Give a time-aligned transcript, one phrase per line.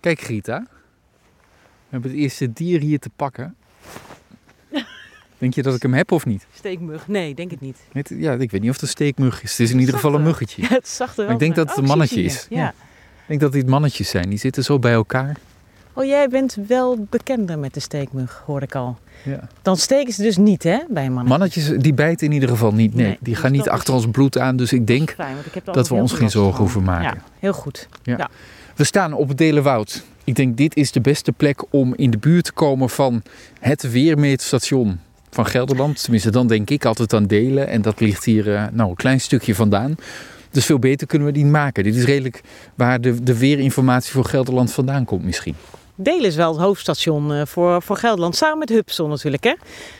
[0.00, 0.66] Kijk Greta,
[1.30, 3.56] we hebben het eerste dier hier te pakken.
[5.38, 6.46] Denk je dat ik hem heb of niet?
[6.54, 7.08] Steekmug?
[7.08, 7.78] Nee, denk het niet.
[7.92, 9.50] Het- ja, ik weet niet of het een steekmug is.
[9.50, 10.62] Het is in ieder geval een muggetje.
[10.68, 12.46] Ja, het zag er wel ik denk dat het een Oh, zie mannetje is.
[12.50, 12.68] Ja.
[12.68, 12.74] Ik
[13.26, 14.28] denk dat dit mannetjes zijn.
[14.28, 15.36] Die zitten zo bij elkaar.
[15.92, 18.98] Oh, jij bent wel bekender met de steekmug, hoorde ik al.
[19.24, 19.48] Ja.
[19.62, 21.24] Dan steken ze dus niet, hè, bij een man.
[21.26, 22.94] Mannetjes die bijten in ieder geval niet.
[22.94, 24.56] Nee, Nee, die dus gaan niet achter is- ons bloed aan.
[24.56, 27.04] Dus ik denk Fijn, ik dat we ons geen zorgen hoeven maken.
[27.16, 27.88] Ja, heel goed.
[28.76, 30.02] We staan op het Delenwoud.
[30.24, 33.22] Ik denk dit is de beste plek om in de buurt te komen van
[33.60, 36.02] het weermeetstation van Gelderland.
[36.02, 37.68] Tenminste, dan denk ik altijd aan Delen.
[37.68, 39.94] En dat ligt hier eh, nou, een klein stukje vandaan.
[40.50, 41.84] Dus veel beter kunnen we die maken.
[41.84, 42.40] Dit is redelijk
[42.74, 45.54] waar de, de weerinformatie voor Gelderland vandaan komt misschien.
[46.00, 48.36] Delen is wel het hoofdstation eh, voor, voor Gelderland.
[48.36, 49.44] Samen met Hupsel natuurlijk.
[49.44, 49.54] Hè?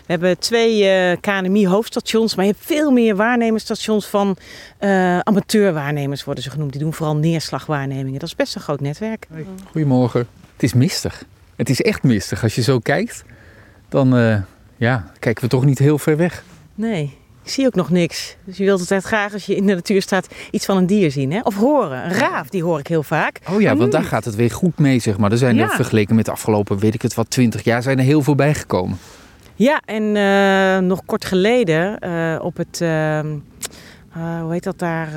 [0.06, 2.34] We hebben twee eh KNMI-hoofdstations.
[2.34, 4.36] Maar je hebt veel meer waarnemersstations van
[4.78, 6.72] eh, amateurwaarnemers worden ze genoemd.
[6.72, 8.18] Die doen vooral neerslagwaarnemingen.
[8.18, 9.26] Dat is best een groot netwerk.
[9.70, 10.26] Goedemorgen.
[10.52, 11.24] Het is mistig.
[11.56, 12.42] Het is echt mistig.
[12.42, 13.24] Als je zo kijkt,
[13.88, 14.40] dan eh,
[14.77, 16.44] ja, kijken we toch niet heel ver weg.
[16.74, 17.17] Nee,
[17.48, 18.36] ik zie ook nog niks.
[18.44, 21.10] Dus je wilt altijd graag als je in de natuur staat iets van een dier
[21.10, 21.32] zien.
[21.32, 21.41] Hè?
[21.42, 22.05] Of horen.
[22.05, 23.40] Een raaf, die hoor ik heel vaak.
[23.50, 25.32] Oh ja, want daar gaat het weer goed mee, zeg maar.
[25.32, 28.05] Er zijn er vergeleken met de afgelopen, weet ik het wat, 20 jaar, zijn er
[28.05, 28.98] heel veel bijgekomen.
[29.55, 33.20] Ja, en eh, nog kort geleden eh, op het, eh,
[34.42, 35.08] hoe heet dat daar,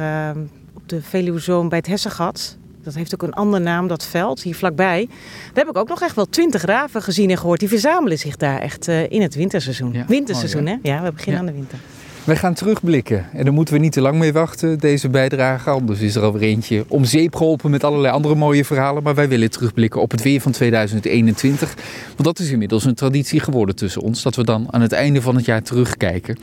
[0.74, 2.58] op de Veluwezoom bij het Hessengat.
[2.84, 5.08] Dat heeft ook een andere naam, dat veld, hier vlakbij.
[5.54, 7.60] Daar heb ik ook nog echt wel twintig raven gezien en gehoord.
[7.60, 9.94] Die verzamelen zich daar echt in het winterseizoen.
[9.94, 10.76] Ja, Winterseizoen, hè?
[10.82, 11.80] Ja, we beginnen aan de winter.
[12.24, 15.70] Wij gaan terugblikken en daar moeten we niet te lang mee wachten, deze bijdrage.
[15.70, 19.04] Anders is er alweer eentje om zeep geholpen met allerlei andere mooie verhalen.
[19.04, 21.76] Maar wij willen terugblikken op het weer van 2021.
[22.06, 25.22] Want dat is inmiddels een traditie geworden tussen ons, dat we dan aan het einde
[25.22, 26.38] van het jaar terugkijken.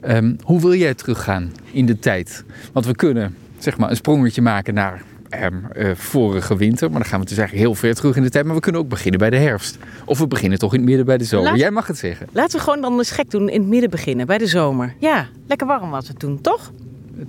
[0.00, 2.44] Ehm, hoe wil jij teruggaan in de tijd?
[2.72, 6.90] Want we kunnen zeg maar, een sprongetje maken naar eh, vorige winter.
[6.90, 8.44] Maar dan gaan we dus eigenlijk heel ver terug in de tijd.
[8.44, 9.78] Maar we kunnen ook beginnen bij de herfst.
[10.04, 11.50] Of we beginnen toch in het midden bij de zomer.
[11.50, 12.26] Laat- Jij mag het zeggen.
[12.32, 14.94] Laten we gewoon dan eens gek doen in het midden beginnen, bij de zomer.
[14.98, 16.72] Ja, lekker warm was het toen, toch?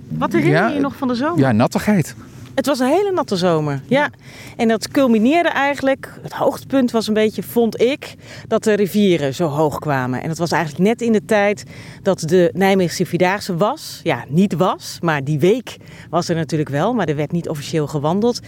[0.08, 1.38] Wat herinner Ja, je je nog van de zomer?
[1.38, 2.14] Ja, nattigheid.
[2.54, 3.80] Het was een hele natte zomer.
[3.86, 4.10] Ja.
[4.56, 6.18] En dat culmineerde eigenlijk.
[6.22, 8.14] Het hoogtepunt was een beetje, vond ik,
[8.48, 10.22] dat de rivieren zo hoog kwamen.
[10.22, 11.64] En dat was eigenlijk net in de tijd
[12.02, 14.00] dat de Nijmeegse Vierdaagse was.
[14.02, 15.76] Ja, niet was, maar die week
[16.10, 16.94] was er natuurlijk wel.
[16.94, 18.40] Maar er werd niet officieel gewandeld.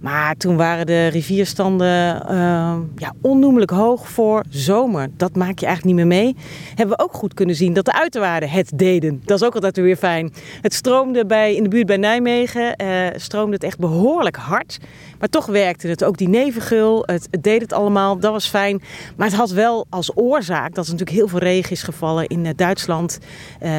[0.00, 5.08] Maar toen waren de rivierstanden eh, ja, onnoemelijk hoog voor zomer.
[5.16, 6.36] Dat maak je eigenlijk niet meer mee.
[6.74, 9.22] Hebben we ook goed kunnen zien dat de uiterwaarden het deden.
[9.24, 10.32] Dat is ook altijd weer fijn.
[10.60, 14.78] Het stroomde bij, in de buurt bij Nijmegen, eh, stroomde het echt behoorlijk hard.
[15.18, 16.04] Maar toch werkte het.
[16.04, 18.18] Ook die nevengul, het, het deed het allemaal.
[18.18, 18.82] Dat was fijn.
[19.16, 22.46] Maar het had wel als oorzaak dat er natuurlijk heel veel regen is gevallen in
[22.46, 23.18] eh, Duitsland,
[23.60, 23.70] eh,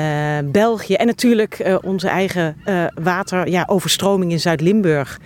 [0.45, 0.93] België.
[0.93, 5.19] En natuurlijk eh, onze eigen eh, water, ja, overstroming in Zuid-Limburg.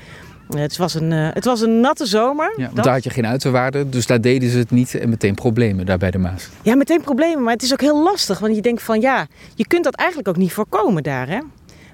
[0.56, 2.54] Het was, een, het was een natte zomer.
[2.56, 5.10] Ja, want Dat- daar had je geen uiterwaarden, dus daar deden ze het niet en
[5.10, 6.50] meteen problemen daar bij de Maas.
[6.62, 7.44] Ja, meteen problemen.
[7.44, 8.40] Maar het is ook heel lastig.
[8.40, 11.28] Want je denkt van ja, je kunt dat eigenlijk ook niet voorkomen daar.
[11.28, 11.40] Hè?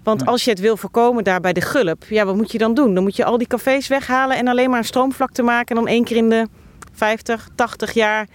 [0.04, 2.74] Want als je het wil voorkomen daar bij de Gulp, ja, wat moet je dan
[2.74, 2.94] doen?
[2.94, 5.76] Dan moet je al die cafés weghalen en alleen maar een stroomvlakte maken.
[5.76, 6.48] En dan één keer in de
[6.94, 8.28] 50, 80 jaar,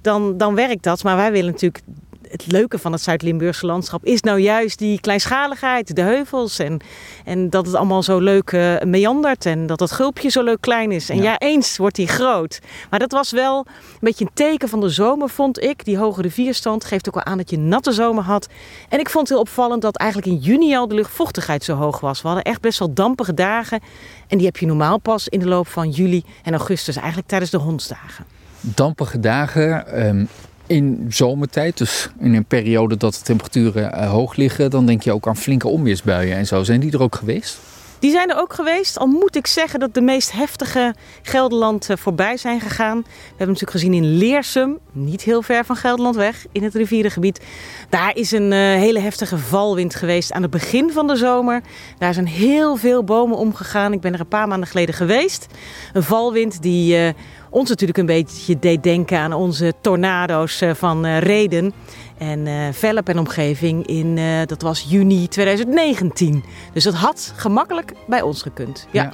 [0.00, 1.02] dan, dan werkt dat.
[1.02, 1.84] Maar wij willen natuurlijk.
[2.30, 6.58] Het leuke van het Zuid-Limburgse landschap is nou juist die kleinschaligheid, de heuvels.
[6.58, 6.80] En,
[7.24, 9.46] en dat het allemaal zo leuk eh, meandert.
[9.46, 11.08] En dat het gulpje zo leuk klein is.
[11.08, 11.22] En Ja.
[11.22, 12.60] ja, eens wordt die groot.
[12.90, 15.84] Maar dat was wel een beetje een teken van de zomer, vond ik.
[15.84, 18.48] Die hoge rivierstand geeft ook wel aan dat je een natte zomer had.
[18.88, 22.00] En ik vond het heel opvallend dat eigenlijk in juni al de luchtvochtigheid zo hoog
[22.00, 22.22] was.
[22.22, 23.80] We hadden echt best wel dampige dagen.
[24.28, 27.50] En die heb je normaal pas in de loop van juli en augustus, eigenlijk tijdens
[27.50, 28.24] de hondsdagen.
[28.60, 30.24] Dampige dagen ehm,
[30.70, 35.12] in zomertijd, dus in een periode dat de temperaturen eh, hoog liggen, dan denk je
[35.12, 36.62] ook aan flinke onweersbuien en zo.
[36.62, 37.58] Zijn die er ook geweest?
[37.98, 41.96] Die zijn er ook geweest, al moet ik zeggen dat de meest heftige Gelderland eh,
[41.96, 42.98] voorbij zijn gegaan.
[43.02, 47.40] We hebben natuurlijk gezien in Leersum, niet heel ver van Gelderland weg, in het rivierengebied.
[47.88, 51.62] Daar is een eh, hele heftige valwind geweest aan het begin van de zomer.
[51.98, 53.92] Daar zijn heel veel bomen omgegaan.
[53.92, 55.46] Ik ben er een paar maanden geleden geweest.
[55.92, 57.14] Een valwind die
[57.50, 61.72] ons natuurlijk een beetje deed denken aan onze tornado's eh, van eh, Reden.
[62.18, 66.44] En eh Velp en omgeving in, dat was juni 2019.
[66.72, 68.86] Dus dat had gemakkelijk bij ons gekund.
[68.90, 69.12] Ja.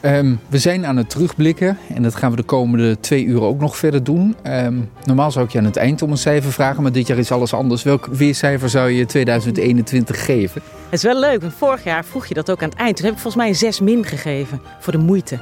[0.00, 3.60] Ehm, we zijn aan het terugblikken en dat gaan we de komende twee uur ook
[3.60, 4.36] nog verder doen.
[4.42, 7.18] Ehm, normaal zou ik je aan het eind om een cijfer vragen, maar dit jaar
[7.18, 7.82] is alles anders.
[7.82, 10.62] Welk weercijfer zou je 2021 geven?
[10.84, 12.96] Het is wel leuk, want vorig jaar vroeg je dat ook aan het eind.
[12.96, 15.38] Toen heb ik volgens mij een 6 min gegeven voor de moeite.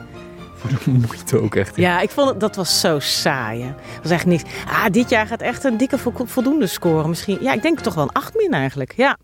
[0.57, 1.77] Voor de moeite ook echt.
[1.77, 3.61] Ja, ik vond het, dat was zo saai.
[3.95, 4.43] Dat was echt niks.
[4.69, 7.09] Ah, dit jaar gaat echt een dikke vo- voldoende scoren.
[7.09, 8.93] Misschien, ja, ik denk toch wel een 8 min eigenlijk.
[8.97, 9.17] Ja.